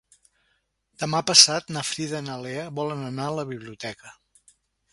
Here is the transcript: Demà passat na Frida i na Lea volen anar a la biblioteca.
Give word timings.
Demà 1.01 1.19
passat 1.31 1.69
na 1.75 1.83
Frida 1.89 2.21
i 2.23 2.27
na 2.29 2.39
Lea 2.45 2.65
volen 2.79 3.05
anar 3.11 3.27
a 3.33 3.39
la 3.41 3.45
biblioteca. 3.51 4.15